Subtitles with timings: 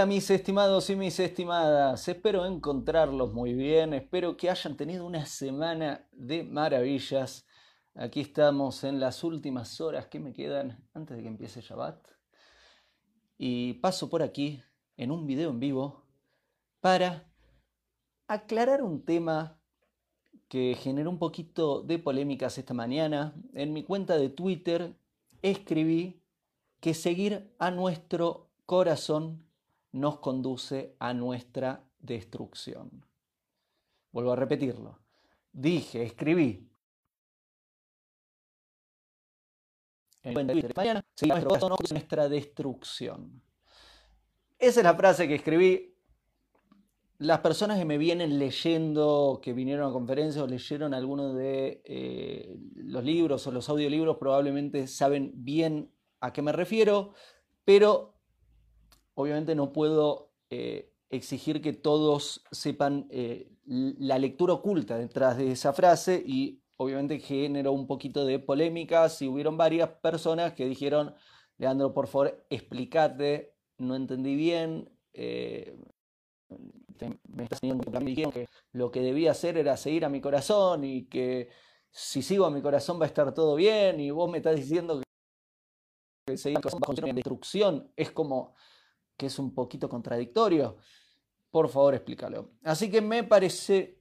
[0.00, 5.26] Hola mis estimados y mis estimadas, espero encontrarlos muy bien, espero que hayan tenido una
[5.26, 7.46] semana de maravillas.
[7.94, 11.98] Aquí estamos en las últimas horas que me quedan antes de que empiece Shabbat.
[13.36, 14.62] Y paso por aquí
[14.96, 16.06] en un video en vivo
[16.80, 17.30] para
[18.26, 19.60] aclarar un tema
[20.48, 23.34] que generó un poquito de polémicas esta mañana.
[23.52, 24.96] En mi cuenta de Twitter
[25.42, 26.22] escribí
[26.80, 29.49] que seguir a nuestro corazón
[29.92, 33.04] nos conduce a nuestra destrucción.
[34.12, 34.98] Vuelvo a repetirlo.
[35.52, 36.68] Dije, escribí.
[40.22, 40.34] En
[40.76, 41.04] mañana,
[41.90, 43.42] nuestra destrucción.
[44.58, 45.96] Esa es la frase que escribí.
[47.18, 52.58] Las personas que me vienen leyendo, que vinieron a conferencias o leyeron algunos de eh,
[52.76, 57.12] los libros o los audiolibros, probablemente saben bien a qué me refiero,
[57.64, 58.09] pero
[59.14, 65.72] obviamente no puedo eh, exigir que todos sepan eh, la lectura oculta detrás de esa
[65.72, 71.14] frase y obviamente generó un poquito de polémicas y hubieron varias personas que dijeron,
[71.58, 74.90] Leandro, por favor, explícate, no entendí bien.
[75.12, 75.76] Eh,
[77.28, 77.84] me estás teniendo
[78.32, 81.48] que lo que debía hacer era seguir a mi corazón y que
[81.90, 85.00] si sigo a mi corazón va a estar todo bien y vos me estás diciendo
[86.26, 87.92] que seguir a mi corazón va a destrucción.
[87.96, 88.54] Es como,
[89.20, 90.78] que es un poquito contradictorio,
[91.50, 92.52] por favor explícalo.
[92.64, 94.00] Así que me parece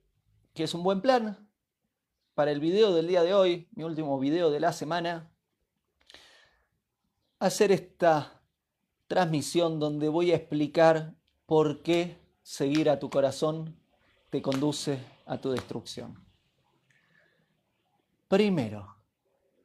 [0.53, 1.45] que es un buen plan
[2.35, 5.29] para el video del día de hoy, mi último video de la semana,
[7.37, 8.41] hacer esta
[9.07, 13.77] transmisión donde voy a explicar por qué seguir a tu corazón
[14.29, 16.25] te conduce a tu destrucción.
[18.29, 18.95] Primero,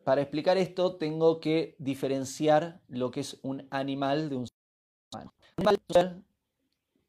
[0.03, 4.47] para explicar esto tengo que diferenciar lo que es un animal de un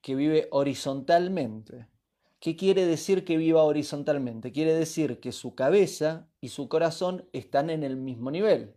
[0.01, 1.87] que vive horizontalmente.
[2.39, 4.51] ¿Qué quiere decir que viva horizontalmente?
[4.51, 8.75] Quiere decir que su cabeza y su corazón están en el mismo nivel.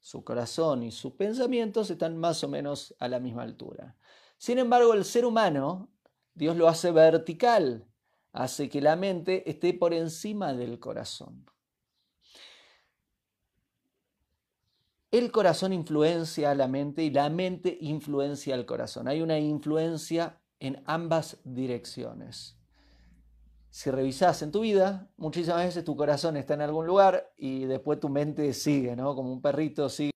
[0.00, 3.96] Su corazón y sus pensamientos están más o menos a la misma altura.
[4.38, 5.88] Sin embargo, el ser humano,
[6.34, 7.86] Dios lo hace vertical,
[8.32, 11.46] hace que la mente esté por encima del corazón.
[15.10, 19.08] El corazón influencia a la mente y la mente influencia al corazón.
[19.08, 22.58] Hay una influencia en ambas direcciones.
[23.70, 28.00] Si revisas en tu vida, muchísimas veces tu corazón está en algún lugar y después
[28.00, 29.14] tu mente sigue, ¿no?
[29.14, 30.12] Como un perrito sigue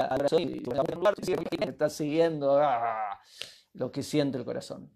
[0.00, 3.20] al corazón y está siguiendo ah,
[3.74, 4.90] lo que siente el corazón.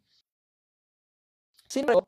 [1.69, 2.05] Sin embargo,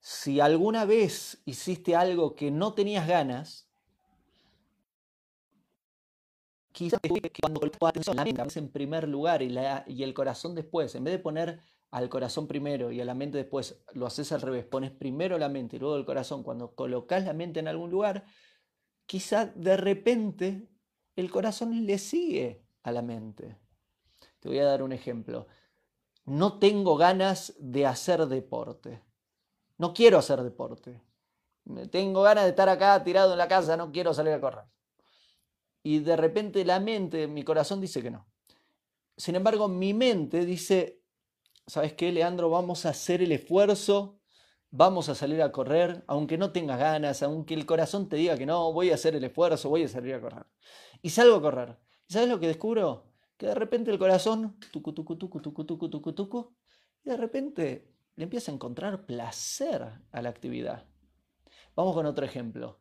[0.00, 3.65] si alguna vez hiciste algo que no tenías ganas,
[6.76, 7.00] quizás
[7.40, 9.50] cuando la atención, la mente en primer lugar y,
[9.86, 11.60] y el corazón después, en vez de poner
[11.90, 15.48] al corazón primero y a la mente después, lo haces al revés, pones primero la
[15.48, 18.26] mente y luego el corazón, cuando colocas la mente en algún lugar,
[19.06, 20.68] quizá de repente
[21.16, 23.56] el corazón le sigue a la mente.
[24.38, 25.46] Te voy a dar un ejemplo.
[26.26, 29.02] No tengo ganas de hacer deporte.
[29.78, 31.02] No quiero hacer deporte.
[31.90, 34.75] Tengo ganas de estar acá tirado en la casa, no quiero salir a correr
[35.86, 38.26] y de repente la mente, mi corazón dice que no.
[39.16, 41.00] Sin embargo, mi mente dice,
[41.64, 42.50] ¿sabes qué, Leandro?
[42.50, 44.18] Vamos a hacer el esfuerzo,
[44.72, 48.46] vamos a salir a correr, aunque no tengas ganas, aunque el corazón te diga que
[48.46, 50.44] no, voy a hacer el esfuerzo, voy a salir a correr.
[51.02, 51.78] Y salgo a correr.
[52.08, 53.12] ¿Y sabes lo que descubro?
[53.36, 56.56] Que de repente el corazón, tucu, tucu, tucu, tucu, tucu, tucu, tucu,
[57.04, 60.84] y de repente le empieza a encontrar placer a la actividad.
[61.76, 62.80] Vamos con otro ejemplo.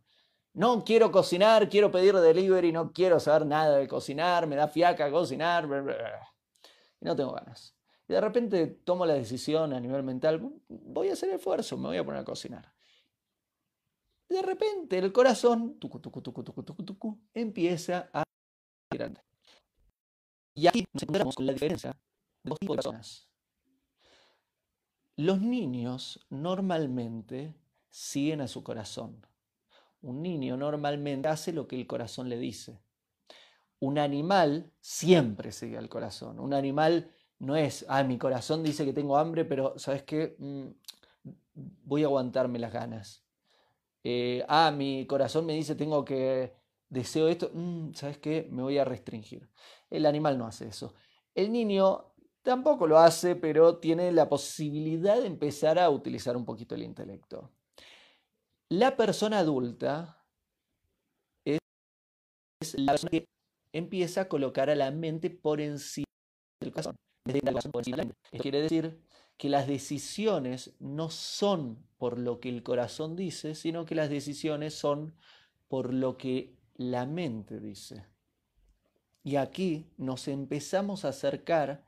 [0.55, 5.11] No quiero cocinar, quiero pedir delivery, no quiero saber nada de cocinar, me da fiaca
[5.11, 5.67] cocinar,
[7.01, 7.75] y no tengo ganas.
[8.07, 11.97] Y de repente tomo la decisión a nivel mental, voy a hacer esfuerzo, me voy
[11.97, 12.73] a poner a cocinar.
[14.29, 18.23] Y de repente el corazón, tucu, tucu, tucu, empieza a.
[20.53, 21.97] Y aquí nos encontramos con la diferencia de
[22.49, 23.27] dos tipos de personas.
[25.17, 27.59] Los niños normalmente
[27.89, 29.27] siguen a su corazón
[30.05, 32.79] un niño normalmente hace lo que el corazón le dice.
[33.79, 36.39] Un animal siempre sigue al corazón.
[36.39, 40.35] Un animal no es, ah, mi corazón dice que tengo hambre, pero ¿sabes qué?
[40.37, 40.67] Mm,
[41.83, 43.25] voy a aguantarme las ganas.
[44.03, 46.53] Eh, ah, mi corazón me dice tengo que,
[46.89, 48.47] deseo esto, mm, ¿sabes qué?
[48.51, 49.49] Me voy a restringir.
[49.89, 50.93] El animal no hace eso.
[51.33, 52.13] El niño
[52.43, 57.51] tampoco lo hace, pero tiene la posibilidad de empezar a utilizar un poquito el intelecto.
[58.69, 60.25] La persona adulta
[61.45, 61.59] es
[62.73, 63.25] la persona que
[63.73, 66.05] empieza a colocar a la mente por encima
[66.59, 66.95] del corazón.
[68.39, 68.99] quiere decir
[69.37, 74.73] que las decisiones no son por lo que el corazón dice, sino que las decisiones
[74.73, 75.15] son
[75.67, 78.07] por lo que la mente dice.
[79.23, 81.85] Y aquí nos empezamos a acercar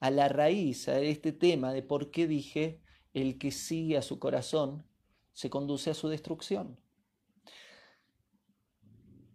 [0.00, 2.82] a la raíz, a este tema de por qué dije
[3.14, 4.89] el que sigue a su corazón
[5.32, 6.78] se conduce a su destrucción.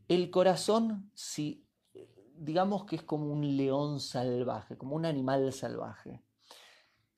[0.07, 1.65] El corazón, si
[2.37, 6.21] digamos que es como un león salvaje, como un animal salvaje,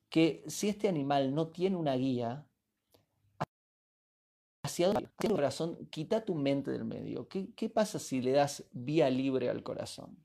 [0.09, 2.47] que si este animal no tiene una guía,
[4.63, 7.27] hacia dónde corazón, quita tu mente del medio.
[7.27, 10.17] ¿Qué, ¿Qué pasa si le das vía libre al corazón?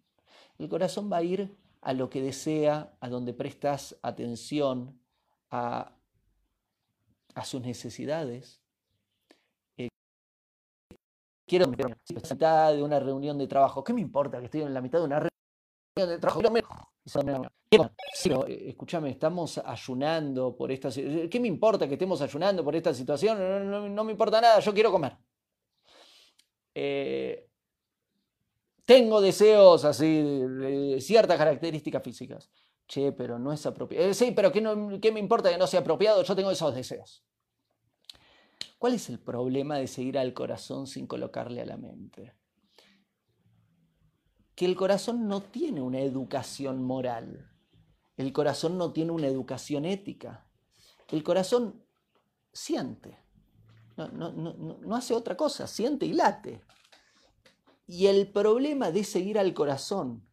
[0.59, 5.01] El corazón va a ir a lo que desea, a donde prestas atención,
[5.51, 5.97] a,
[7.35, 8.61] a sus necesidades.
[9.77, 9.89] Eh,
[11.47, 13.83] quiero quiero la mitad de una reunión de trabajo.
[13.83, 15.31] ¿Qué me importa que estoy en la mitad de una reunión
[15.97, 16.41] de trabajo?
[18.47, 21.29] Eh, escúchame, estamos ayunando por esta situación.
[21.29, 23.95] ¿Qué me importa que estemos ayunando por esta situación?
[23.95, 25.17] No, me importa nada, yo quiero comer.
[26.75, 27.49] Eh,
[28.85, 32.51] tengo deseos así de, ciertas características físicas.
[32.87, 34.07] Che, pero no es apropiado.
[34.07, 34.61] Eh, sí, pero ¿qué,
[35.01, 36.23] ¿qué me importa que no sea apropiado?
[36.23, 37.25] Yo tengo esos deseos.
[38.79, 42.35] ¿Cuál es el problema de seguir al corazón sin colocarle a la mente?
[44.57, 47.49] Que el corazón no tiene una educación moral.
[48.17, 50.47] El corazón no tiene una educación ética.
[51.09, 51.83] El corazón
[52.53, 53.19] siente.
[53.97, 56.61] No hace otra cosa, siente y late.
[57.87, 60.27] Y el problema de seguir al corazón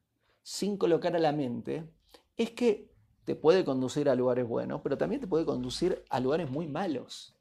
[0.44, 1.90] sin colocar a la mente
[2.38, 2.90] es que
[3.26, 7.36] te puede conducir a lugares buenos, pero también te puede conducir a lugares muy malos.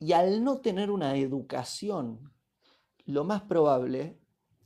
[0.00, 2.32] Y al no tener una educación,
[3.04, 4.18] lo más probable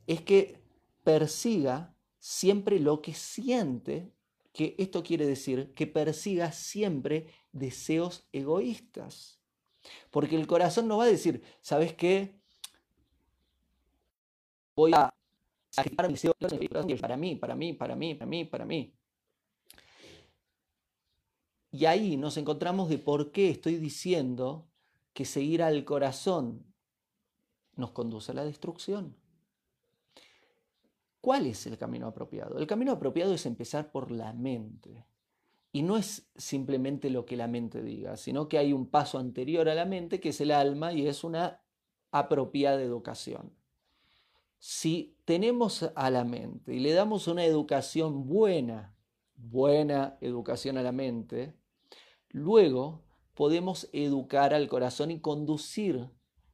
[0.06, 0.62] es que
[1.04, 4.12] persiga siempre lo que siente,
[4.52, 9.40] que esto quiere decir que persiga siempre deseos egoístas.
[10.10, 12.37] Porque el corazón no va a decir, ¿sabes qué?
[14.78, 15.12] Voy a
[15.70, 16.08] sacrificar
[16.86, 18.94] mis para mí, para mí, para mí, para mí, para mí.
[21.72, 24.68] Y ahí nos encontramos de por qué estoy diciendo
[25.12, 26.64] que seguir al corazón
[27.74, 29.16] nos conduce a la destrucción.
[31.20, 32.56] ¿Cuál es el camino apropiado?
[32.58, 35.04] El camino apropiado es empezar por la mente.
[35.72, 39.68] Y no es simplemente lo que la mente diga, sino que hay un paso anterior
[39.68, 41.60] a la mente que es el alma y es una
[42.12, 43.57] apropiada educación
[44.58, 48.96] si tenemos a la mente y le damos una educación buena,
[49.36, 51.54] buena educación a la mente,
[52.30, 56.10] luego podemos educar al corazón y conducir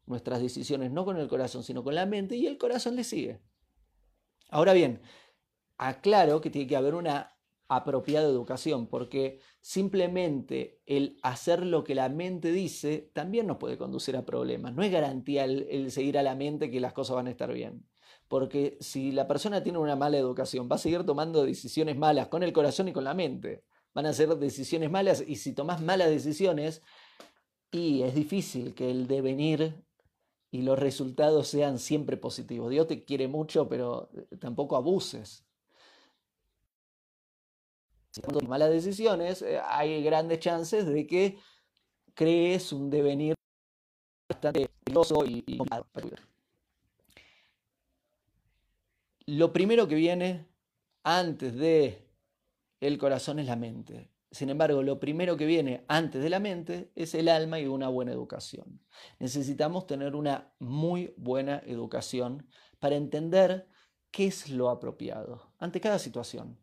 [0.06, 3.41] nuestras decisiones no con el corazón, sino con la mente y el corazón le sigue.
[4.51, 5.01] Ahora bien,
[5.79, 7.35] aclaro que tiene que haber una
[7.69, 14.17] apropiada educación, porque simplemente el hacer lo que la mente dice también nos puede conducir
[14.17, 14.75] a problemas.
[14.75, 17.53] No es garantía el, el seguir a la mente que las cosas van a estar
[17.53, 17.87] bien.
[18.34, 22.42] Porque si la persona tiene una mala educación, va a seguir tomando decisiones malas con
[22.42, 23.62] el corazón y con la mente.
[23.94, 26.82] Van a ser decisiones malas y si tomas malas decisiones,
[27.70, 29.76] y es difícil que el devenir
[30.50, 32.72] y los resultados sean siempre positivos.
[32.72, 35.44] Dios te quiere mucho, pero eh, tampoco abuses.
[38.10, 41.38] Si tomas malas decisiones, eh, hay grandes chances de que
[42.14, 43.36] crees un devenir
[44.29, 45.44] bastante peligroso y,
[49.26, 50.46] lo primero que viene
[51.02, 52.10] antes de
[52.81, 54.10] el corazón es la mente.
[54.31, 57.88] Sin embargo, lo primero que viene antes de la mente es el alma y una
[57.88, 58.81] buena educación.
[59.20, 62.48] Necesitamos tener una muy buena educación
[62.81, 63.69] para entender
[64.10, 66.58] qué es lo apropiado ante cada situación.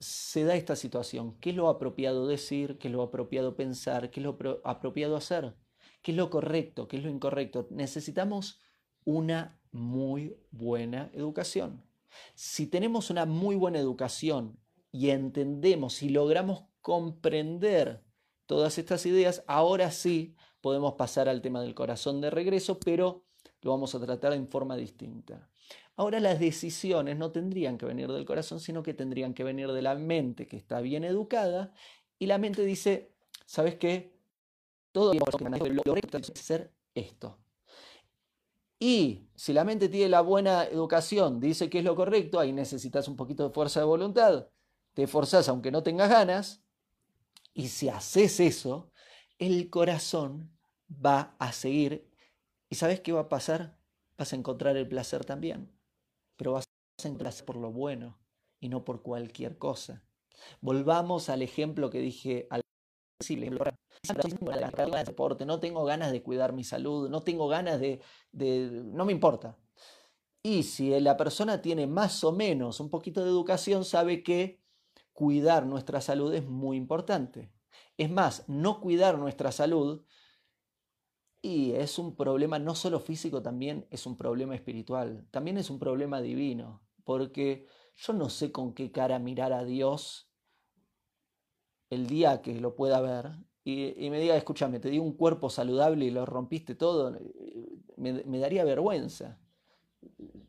[0.00, 4.20] Se da esta situación, qué es lo apropiado decir, qué es lo apropiado pensar, qué
[4.20, 5.54] es lo apropiado hacer,
[6.00, 7.68] qué es lo correcto, qué es lo incorrecto.
[7.70, 8.58] Necesitamos
[9.04, 11.84] una muy buena educación.
[12.34, 14.58] Si tenemos una muy buena educación
[14.90, 18.02] y entendemos y logramos comprender
[18.46, 23.24] todas estas ideas, ahora sí podemos pasar al tema del corazón de regreso, pero
[23.60, 25.48] lo vamos a tratar en forma distinta.
[25.96, 29.82] Ahora las decisiones no tendrían que venir del corazón, sino que tendrían que venir de
[29.82, 31.72] la mente que está bien educada
[32.18, 33.12] y la mente dice,
[33.46, 34.16] ¿sabes qué?
[34.92, 37.38] Todo lo que hacer esto.
[38.84, 43.06] Y si la mente tiene la buena educación, dice que es lo correcto, ahí necesitas
[43.06, 44.48] un poquito de fuerza de voluntad,
[44.92, 46.64] te esforzás aunque no tengas ganas,
[47.54, 48.90] y si haces eso,
[49.38, 50.50] el corazón
[50.90, 52.10] va a seguir.
[52.70, 53.78] ¿Y sabes qué va a pasar?
[54.18, 55.70] Vas a encontrar el placer también,
[56.34, 56.64] pero vas
[57.04, 58.18] a encontrar por lo bueno
[58.58, 60.02] y no por cualquier cosa.
[60.60, 62.61] Volvamos al ejemplo que dije al
[65.46, 68.00] no tengo ganas de cuidar mi salud, no tengo ganas de,
[68.32, 69.56] de, no me importa.
[70.42, 74.60] Y si la persona tiene más o menos un poquito de educación, sabe que
[75.12, 77.52] cuidar nuestra salud es muy importante.
[77.96, 80.04] Es más, no cuidar nuestra salud
[81.42, 85.78] y es un problema no solo físico, también es un problema espiritual, también es un
[85.78, 90.31] problema divino, porque yo no sé con qué cara mirar a Dios
[91.92, 93.32] el día que lo pueda ver
[93.64, 97.16] y, me diga, escúchame, te di un cuerpo saludable y lo rompiste todo,
[97.96, 99.38] me, me daría vergüenza.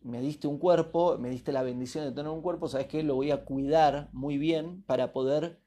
[0.02, 3.04] Me diste un cuerpo, me diste la bendición de tener un cuerpo, ¿sabes qué?
[3.04, 5.60] Lo voy a cuidar muy bien para poder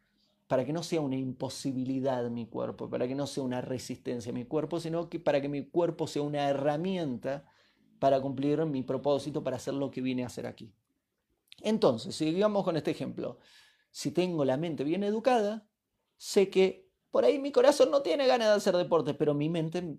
[0.46, 4.44] para que no sea una imposibilidad mi cuerpo, para que no sea una resistencia mi
[4.44, 7.44] cuerpo, sino que para que mi cuerpo sea una herramienta
[7.98, 10.72] para cumplir mi propósito, para hacer lo que vine a hacer aquí.
[11.62, 13.38] Entonces, sigamos con este ejemplo.
[13.96, 15.66] Si tengo la mente bien educada,
[16.18, 19.96] sé que por ahí mi corazón no tiene ganas de hacer deporte, pero mi mente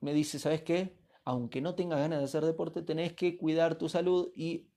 [0.00, 0.96] me dice, ¿sabes qué?
[1.22, 4.70] Aunque no tengas ganas de hacer deporte, tenés que cuidar tu salud y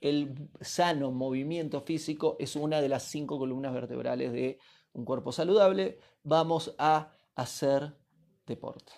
[0.00, 4.60] el sano movimiento físico es una de las cinco columnas vertebrales de
[4.92, 5.98] un cuerpo saludable.
[6.22, 7.98] Vamos a hacer
[8.46, 8.92] deporte.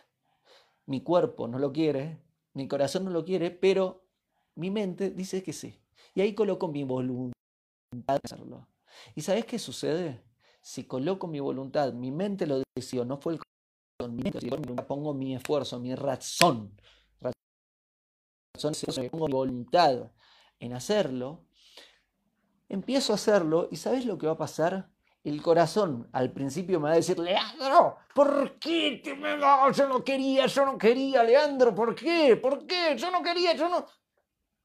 [0.84, 2.20] Mi cuerpo no lo quiere,
[2.52, 4.04] mi corazón no lo quiere, pero
[4.56, 5.80] mi mente dice que sí.
[6.14, 7.32] Y ahí coloco mi voluntad
[7.90, 8.73] de hacerlo.
[9.14, 10.24] ¿Y sabes qué sucede?
[10.60, 15.12] Si coloco mi voluntad, mi mente lo decidió, no fue el corazón, mi mente, pongo
[15.14, 16.74] mi esfuerzo, mi razón,
[17.20, 20.10] razón pongo mi voluntad
[20.58, 21.46] en hacerlo,
[22.68, 24.90] empiezo a hacerlo y ¿sabes lo que va a pasar?
[25.22, 30.04] El corazón al principio me va a decir, Leandro, ¿por qué te me Yo no
[30.04, 32.36] quería, yo no quería, Leandro, ¿por qué?
[32.36, 32.94] ¿Por qué?
[32.96, 33.86] Yo no quería, yo no...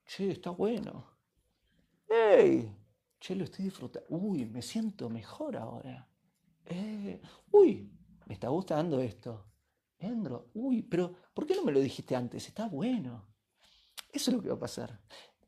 [0.05, 1.17] Che, está bueno.
[2.09, 2.78] ¡Ey!
[3.19, 4.07] Che, lo estoy disfrutando.
[4.09, 6.07] Uy, me siento mejor ahora.
[6.65, 7.21] Eh,
[7.51, 7.91] uy,
[8.25, 9.45] me está gustando esto.
[9.99, 12.47] Leandro, uy, pero ¿por qué no me lo dijiste antes?
[12.47, 13.27] Está bueno.
[14.11, 15.01] Eso es lo que va a pasar.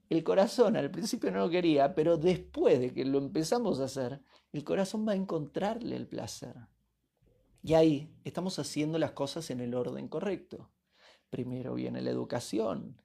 [0.09, 4.21] El corazón al principio no lo quería, pero después de que lo empezamos a hacer,
[4.51, 6.55] el corazón va a encontrarle el placer.
[7.63, 10.69] Y ahí estamos haciendo las cosas en el orden correcto.
[11.29, 13.01] Primero viene la educación,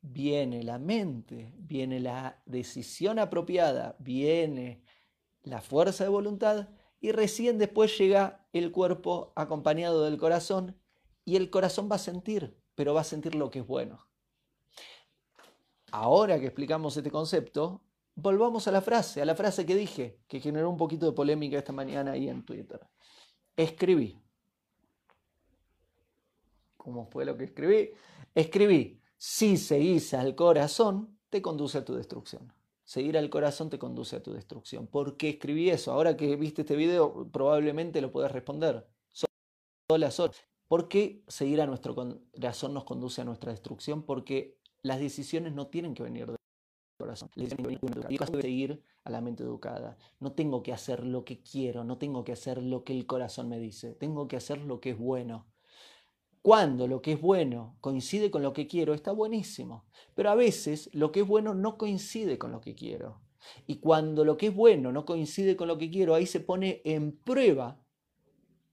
[0.00, 4.82] viene la mente, viene la decisión apropiada, viene
[5.42, 6.68] la fuerza de voluntad
[7.00, 10.80] y recién después llega el cuerpo acompañado del corazón
[11.24, 14.06] y el corazón va a sentir, pero va a sentir lo que es bueno.
[15.90, 17.82] Ahora que explicamos este concepto,
[18.14, 21.58] volvamos a la frase, a la frase que dije, que generó un poquito de polémica
[21.58, 22.80] esta mañana ahí en Twitter.
[23.56, 24.20] Escribí.
[26.76, 27.90] ¿Cómo fue lo que escribí?
[28.34, 32.52] Escribí, si seguís al corazón, te conduce a tu destrucción.
[32.84, 34.86] Seguir al corazón te conduce a tu destrucción.
[34.86, 35.92] ¿Por qué escribí eso?
[35.92, 38.86] Ahora que viste este video, probablemente lo puedas responder.
[39.90, 40.32] Sola, sola.
[40.68, 44.04] ¿Por qué seguir a nuestro corazón nos conduce a nuestra destrucción?
[44.04, 46.36] Porque las decisiones no tienen que venir del
[46.98, 47.28] corazón.
[47.34, 49.98] Yo tengo que seguir a la mente educada.
[50.20, 53.48] No tengo que hacer lo que quiero, no tengo que hacer lo que el corazón
[53.48, 53.94] me dice.
[53.94, 55.46] Tengo que hacer lo que es bueno.
[56.42, 59.84] Cuando lo que es bueno coincide con lo que quiero, está buenísimo.
[60.14, 63.20] Pero a veces lo que es bueno no coincide con lo que quiero.
[63.66, 66.82] Y cuando lo que es bueno no coincide con lo que quiero, ahí se pone
[66.84, 67.80] en prueba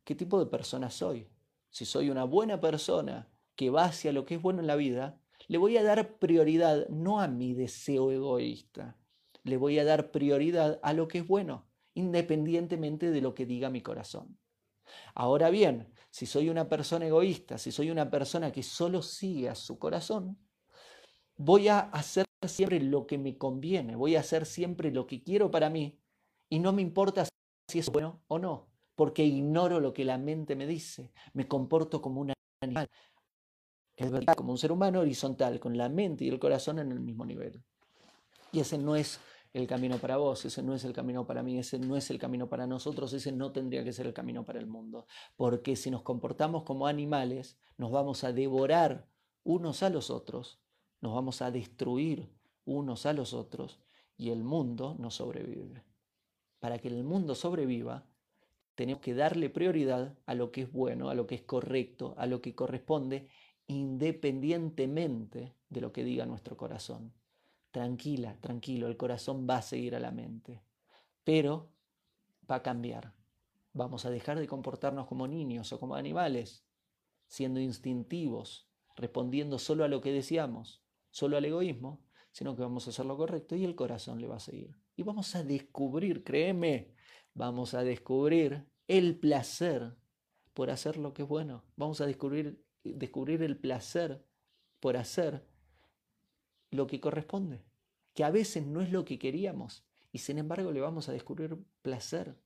[0.03, 1.27] qué tipo de persona soy.
[1.69, 5.19] Si soy una buena persona que va hacia lo que es bueno en la vida,
[5.48, 8.98] le voy a dar prioridad no a mi deseo egoísta,
[9.43, 13.69] le voy a dar prioridad a lo que es bueno, independientemente de lo que diga
[13.69, 14.38] mi corazón.
[15.13, 19.53] Ahora bien, si soy una persona egoísta, si soy una persona que solo sigue a
[19.53, 20.39] su corazón,
[21.36, 25.51] voy a hacer siempre lo que me conviene, voy a hacer siempre lo que quiero
[25.51, 26.00] para mí
[26.48, 27.27] y no me importa
[27.69, 32.01] si es bueno o no, porque ignoro lo que la mente me dice, me comporto
[32.01, 32.31] como un
[32.62, 32.88] animal,
[33.98, 37.01] es verdad, como un ser humano horizontal, con la mente y el corazón en el
[37.01, 37.62] mismo nivel.
[38.53, 39.19] Y ese no es
[39.55, 42.19] el camino para vos, ese no es el camino para mí, ese no es el
[42.19, 45.07] camino para nosotros, ese no tendría que ser el camino para el mundo.
[45.38, 49.07] Porque si nos comportamos como animales, nos vamos a devorar
[49.45, 50.59] unos a los otros,
[51.00, 52.29] nos vamos a destruir
[52.65, 53.79] unos a los otros
[54.17, 55.85] y el mundo no sobrevive.
[56.59, 58.05] Para que el mundo sobreviva,
[58.75, 62.25] tenemos que darle prioridad a lo que es bueno, a lo que es correcto, a
[62.25, 63.29] lo que corresponde
[63.67, 67.13] independientemente de lo que diga nuestro corazón.
[67.75, 70.63] Tranquila, tranquilo, el corazón va a seguir a la mente,
[71.25, 71.74] pero
[72.50, 73.13] va a cambiar.
[73.74, 76.65] Vamos a dejar de comportarnos como niños o como animales,
[77.27, 82.01] siendo instintivos, respondiendo solo a lo que deseamos, solo al egoísmo,
[82.32, 84.79] sino que vamos a hacer lo correcto y el corazón le va a seguir.
[84.96, 86.96] Y vamos a descubrir, créeme,
[87.34, 89.98] vamos a descubrir el placer
[90.53, 91.65] por hacer lo que es bueno.
[91.75, 94.25] Vamos a descubrir, descubrir el placer
[94.79, 95.46] por hacer
[96.75, 97.63] lo que corresponde,
[98.13, 101.58] que a veces no es lo que queríamos y sin embargo le vamos a descubrir
[101.82, 102.38] placer.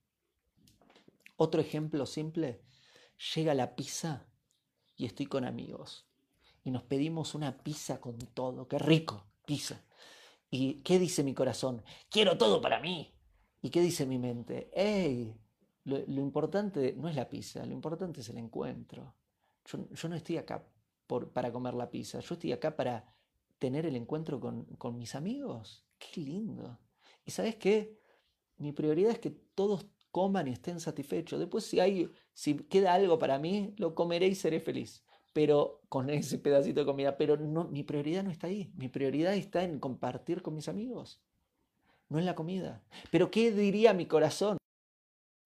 [1.36, 2.62] Otro ejemplo simple,
[3.34, 4.26] llega la pizza
[4.96, 6.06] y estoy con amigos
[6.64, 9.84] y nos pedimos una pizza con todo, qué rico, pizza.
[10.50, 11.82] ¿Y qué dice mi corazón?
[12.10, 13.14] Quiero todo para mí.
[13.62, 14.70] ¿Y qué dice mi mente?
[14.74, 15.36] ¡Ey!
[15.84, 19.14] Lo, importante no es la pizza, lo importante es el encuentro.
[19.64, 20.66] Yo, no estoy acá
[21.32, 23.04] para comer la pizza, yo estoy acá para
[23.60, 25.86] tener el encuentro con, mis amigos.
[25.98, 26.80] ¡Qué lindo!
[27.24, 27.96] ¿Y sabes qué?
[28.56, 31.38] Mi prioridad es que todos coman y estén satisfechos.
[31.38, 36.10] Después si hay, si queda algo para mí, lo comeré y seré feliz pero con
[36.10, 39.78] ese pedacito de comida, pero no, mi prioridad no está ahí, mi prioridad está en
[39.78, 41.22] compartir con mis amigos,
[42.08, 42.82] no en la comida.
[43.10, 44.58] Pero ¿qué diría mi corazón?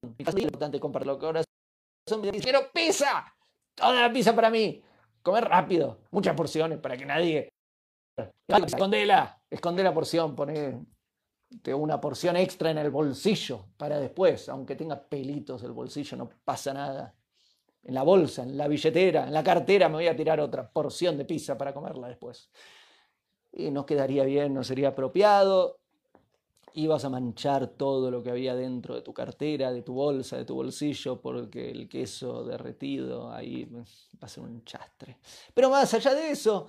[0.03, 1.45] Mi corazón es importante compartir lo corazón
[2.21, 3.35] me dice, quiero pizza,
[3.75, 4.83] toda la pizza para mí,
[5.23, 7.54] comer rápido, muchas porciones para que nadie...
[8.47, 10.87] Escondela, esconde la porción, pone
[11.75, 16.73] una porción extra en el bolsillo para después, aunque tenga pelitos el bolsillo, no pasa
[16.73, 17.15] nada
[17.83, 21.19] en la bolsa, en la billetera, en la cartera, me voy a tirar otra porción
[21.19, 22.51] de pizza para comerla después.
[23.53, 25.79] Y no quedaría bien, no sería apropiado.
[26.73, 30.45] Ibas a manchar todo lo que había dentro de tu cartera, de tu bolsa, de
[30.45, 33.85] tu bolsillo, porque el queso derretido ahí va
[34.23, 35.19] a ser un chastre.
[35.53, 36.67] Pero más allá de eso,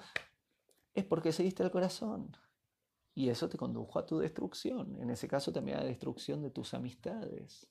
[0.96, 2.36] es porque seguiste el corazón.
[3.14, 4.98] Y eso te condujo a tu destrucción.
[5.02, 7.68] En ese caso también a la destrucción de tus amistades.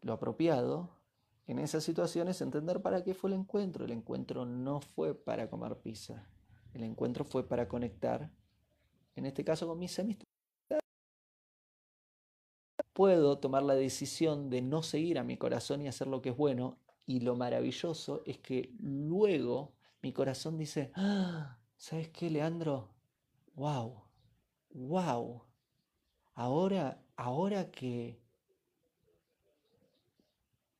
[0.00, 0.98] Lo apropiado
[1.46, 3.84] en esas situaciones entender para qué fue el encuentro.
[3.84, 6.28] El encuentro no fue para comer pizza.
[6.74, 8.30] El encuentro fue para conectar,
[9.14, 10.26] en este caso con mis amistades.
[12.94, 16.36] Puedo tomar la decisión de no seguir a mi corazón y hacer lo que es
[16.36, 16.78] bueno.
[17.04, 22.88] Y lo maravilloso es que luego mi corazón dice, ah, ¿sabes qué, Leandro?
[23.56, 24.04] ¡Wow!
[24.70, 25.42] ¡Wow!
[26.34, 28.22] Ahora, ahora que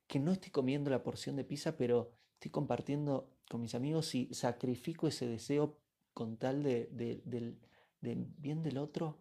[0.07, 4.33] que no estoy comiendo la porción de pizza, pero estoy compartiendo con mis amigos y
[4.33, 5.77] sacrifico ese deseo
[6.13, 6.87] con tal de,
[7.25, 7.57] del,
[8.37, 9.17] bien del otro.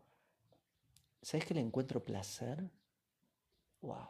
[1.20, 2.70] ¿Sabes que le encuentro placer?
[3.80, 4.08] ¡Wow!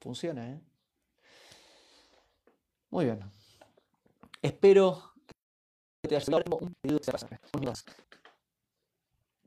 [0.00, 0.60] Funciona, ¿eh?
[2.90, 3.20] Muy bien.
[4.42, 5.17] Espero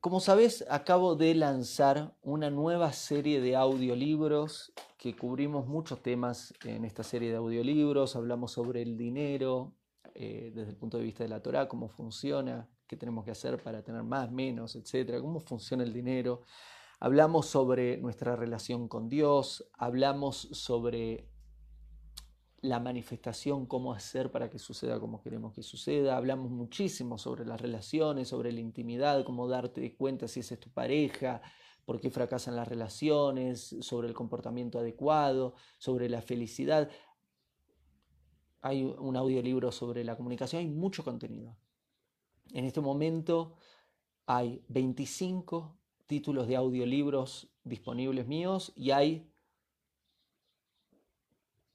[0.02, 6.86] como sabes, acabo de lanzar una nueva serie de audiolibros que cubrimos muchos temas en
[6.86, 8.16] esta serie de audiolibros.
[8.16, 9.76] Hablamos sobre el dinero
[10.16, 13.62] eh, desde el punto de vista de la Torah, cómo funciona, qué tenemos que hacer
[13.62, 16.42] para tener más, menos, etcétera, cómo funciona el dinero.
[17.00, 21.31] Hablamos sobre nuestra relación con Dios, hablamos sobre
[22.62, 26.16] la manifestación, cómo hacer para que suceda como queremos que suceda.
[26.16, 30.70] Hablamos muchísimo sobre las relaciones, sobre la intimidad, cómo darte cuenta si esa es tu
[30.70, 31.42] pareja,
[31.86, 36.90] por qué fracasan las relaciones, sobre el comportamiento adecuado, sobre la felicidad.
[38.62, 41.58] Hay un audiolibro sobre la comunicación, hay mucho contenido.
[42.54, 43.56] En este momento
[44.28, 49.31] hay 25 títulos de audiolibros disponibles míos y hay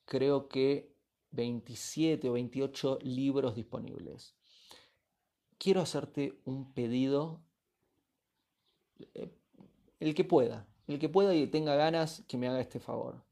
[0.06, 0.96] creo que
[1.32, 4.34] 27 o 28 libros disponibles.
[5.58, 7.42] Quiero hacerte un pedido,
[9.14, 9.30] eh,
[10.00, 13.24] el que pueda, el que pueda y tenga ganas que me haga este favor.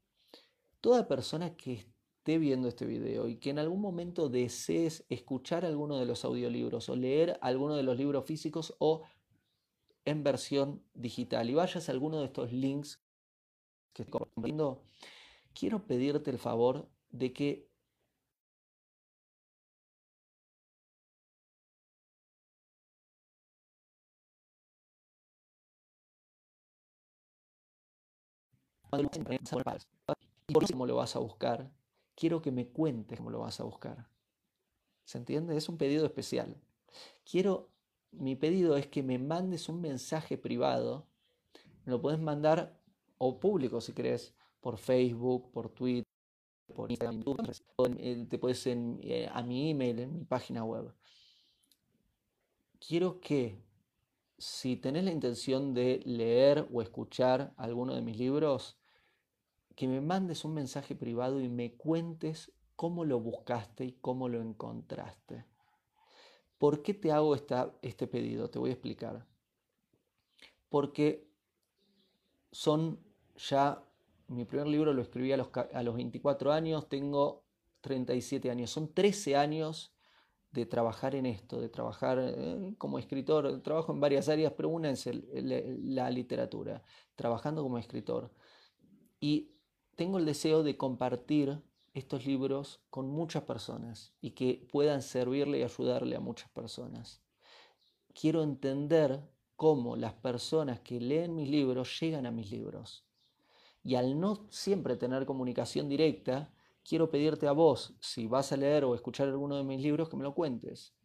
[0.81, 5.97] Toda persona que esté viendo este video y que en algún momento desees escuchar alguno
[5.97, 9.03] de los audiolibros o leer alguno de los libros físicos o
[10.05, 13.01] en versión digital y vayas a alguno de estos links
[13.93, 14.83] que estoy compartiendo,
[15.55, 17.69] quiero pedirte el favor de que
[30.47, 31.69] y por cómo lo vas a buscar,
[32.15, 34.07] quiero que me cuentes cómo lo vas a buscar.
[35.03, 35.57] ¿Se entiende?
[35.57, 36.55] Es un pedido especial.
[37.29, 37.69] Quiero,
[38.11, 41.07] mi pedido es que me mandes un mensaje privado.
[41.85, 42.79] Lo puedes mandar
[43.17, 44.33] o público si querés,
[44.65, 46.11] por Facebook, por Twitter,
[46.75, 47.21] por Instagram,
[48.27, 50.91] te puedes en, eh, a mi email, en mi página web.
[52.79, 53.61] Quiero que
[54.39, 58.79] si tenés la intención de leer o escuchar alguno de mis libros,
[59.75, 64.41] que me mandes un mensaje privado y me cuentes cómo lo buscaste y cómo lo
[64.41, 65.45] encontraste.
[66.57, 68.49] ¿Por qué te hago este pedido?
[68.49, 69.27] Te voy a explicar.
[70.69, 71.29] Porque
[72.51, 72.99] son
[73.35, 73.85] ya,
[74.27, 77.43] mi primer libro lo escribí a los, a los 24 años, tengo
[77.81, 79.95] 37 años, son 13 años
[80.55, 83.61] de trabajar en esto, de trabajar eh, como escritor.
[83.61, 86.81] Trabajo en varias áreas, pero una es la literatura,
[87.15, 88.31] trabajando como escritor.
[89.19, 89.51] Y
[89.95, 91.61] tengo el deseo de compartir
[91.93, 97.21] estos libros con muchas personas y que puedan servirle y ayudarle a muchas personas.
[98.13, 99.21] Quiero entender
[99.55, 103.04] cómo las personas que leen mis libros llegan a mis libros.
[103.85, 106.51] Y al no siempre tener comunicación directa,
[106.83, 110.17] quiero pedirte a vos, si vas a leer o escuchar alguno de mis libros, que
[110.17, 110.95] me lo cuentes.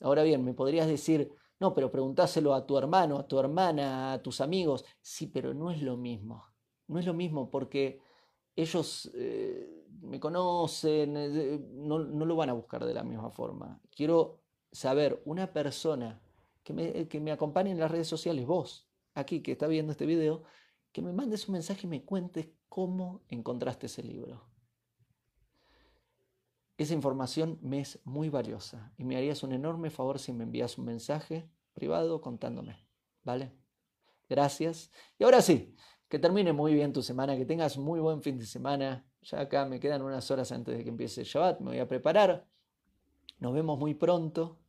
[0.00, 4.20] Ahora bien, me podrías decir, no, pero preguntáselo a tu hermano, a tu hermana, a
[4.20, 4.84] tus amigos.
[5.00, 6.44] Sí, pero no es lo mismo.
[6.88, 8.00] No es lo mismo porque
[8.56, 13.80] ellos eh, me conocen, eh, no, lo van a buscar de la misma forma.
[13.94, 14.40] Quiero
[14.72, 16.20] saber una persona
[16.64, 20.04] que me, que me acompañe en las redes sociales, vos, aquí que está viendo este
[20.04, 20.42] video,
[20.94, 24.44] que me mandes un mensaje y me cuentes cómo encontraste ese libro.
[26.78, 30.78] Esa información me es muy valiosa y me harías un enorme favor si me envías
[30.78, 32.86] un mensaje privado contándome.
[33.24, 33.52] ¿Vale?
[34.28, 34.92] Gracias.
[35.18, 35.74] Y ahora sí,
[36.08, 39.04] que termine muy bien tu semana, que tengas muy buen fin de semana.
[39.22, 41.88] Ya acá me quedan unas horas antes de que empiece el Shabbat, me voy a
[41.88, 42.46] preparar.
[43.40, 44.60] Nos vemos muy pronto.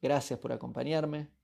[0.00, 1.35] Gracias por acompañarme.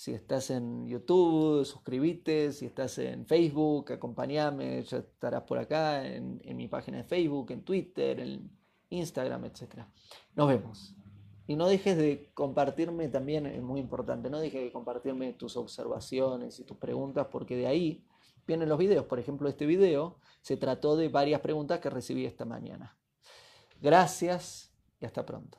[0.00, 2.52] Si estás en YouTube, suscríbete.
[2.52, 4.82] Si estás en Facebook, acompáñame.
[4.84, 8.50] Ya estarás por acá en, en mi página de Facebook, en Twitter, en
[8.88, 9.84] Instagram, etc.
[10.34, 10.96] Nos vemos.
[11.46, 16.58] Y no dejes de compartirme también, es muy importante, no dejes de compartirme tus observaciones
[16.60, 18.06] y tus preguntas, porque de ahí
[18.46, 19.04] vienen los videos.
[19.04, 22.96] Por ejemplo, este video se trató de varias preguntas que recibí esta mañana.
[23.82, 25.58] Gracias y hasta pronto.